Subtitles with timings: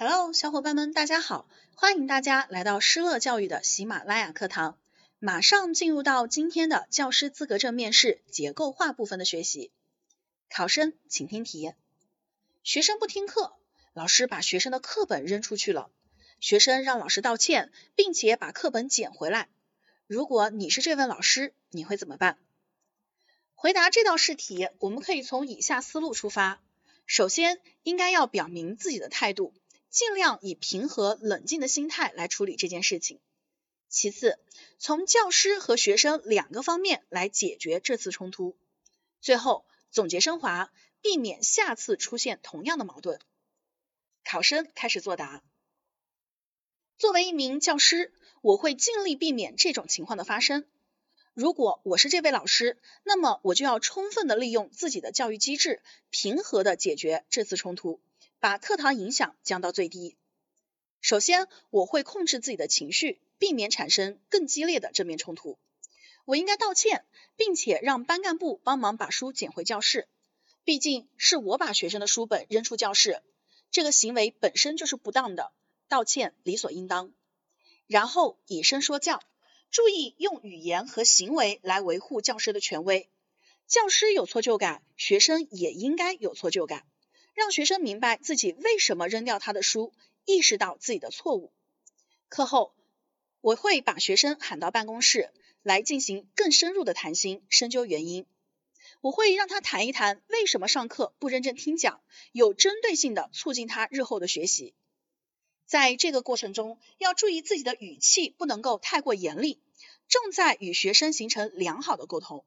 [0.00, 1.48] Hello，小伙伴们，大家好！
[1.74, 4.78] 欢迎大家来到施乐教育的喜马拉雅课堂。
[5.18, 9.72] 马上进入到今天的教师资格证面试结构化部分的学习。
[10.48, 11.72] 考生请听题：
[12.62, 13.56] 学生不听课，
[13.92, 15.90] 老师把学生的课本扔出去了，
[16.38, 19.48] 学生让老师道歉，并且把课本捡回来。
[20.06, 22.38] 如果你是这位老师，你会怎么办？
[23.56, 26.62] 回答这道试题，我们可以从以下思路出发。
[27.06, 29.52] 首先，应该要表明自己的态度。
[29.90, 33.20] 尽量以平和冷静的心态来处理这件事情。
[33.88, 34.38] 其次，
[34.78, 38.56] 从教师和学生两个方面来解决这次冲突。
[39.20, 40.70] 最后，总结升华，
[41.00, 43.18] 避免下次出现同样的矛盾。
[44.24, 45.42] 考生开始作答。
[46.98, 50.66] 作为一名教师，我会尽力避免这种情况的发生。
[51.32, 55.80] 如果我是这位老师，那么我就要充分的利用自己的教育机制，
[56.10, 58.00] 平和的解决这次冲突。
[58.40, 60.16] 把课堂影响降到最低。
[61.00, 65.58] 首先，我会控制自己的情绪，避免产生更激烈的正面冲突。
[66.24, 67.04] 我应该道歉，
[67.36, 70.08] 并且让班干部帮忙把书捡回教室。
[70.62, 73.22] 毕竟是我把学生的书本扔出教室，
[73.70, 75.52] 这个行为本身就是不当的，
[75.88, 77.12] 道歉理所应当。
[77.86, 79.20] 然后以身说教，
[79.70, 83.10] 注意用语言和行为来维护教师的权威。
[83.66, 86.84] 教师有错就改，学生也应该有错就改。
[87.38, 89.92] 让学生明白自己为什么扔掉他的书，
[90.24, 91.52] 意识到自己的错误。
[92.28, 92.74] 课后，
[93.40, 98.26] 我会把学生喊到办公室来进行更深入的谈心，深究原因。
[99.00, 102.00] 我会让他谈一谈为什么上课不认真听讲，
[102.32, 104.74] 有针对性的促进他日后的学习。
[105.64, 109.62] 在这个过程中，要注意自己的语气不能够太过严厉，
[110.08, 112.44] 重在与学生形成良好的沟通。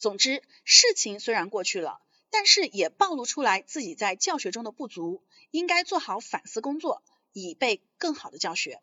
[0.00, 2.00] 总之，事情虽然过去了。
[2.30, 8.80] 但是也暴露出来自己在教学中的不足，应该做好反思工作，以备更好的教学。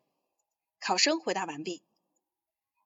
[0.78, 1.82] 考生回答完毕。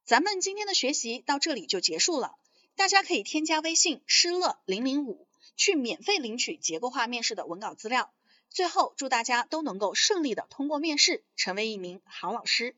[0.05, 2.37] 咱们今天的学习到这里就结束了，
[2.75, 8.13] 大家可以添加微信施乐零零五去免费领取结构化面试的文稿资料。
[8.49, 12.77] 最后祝大家都能够顺利的通过面试，成为一名好老师。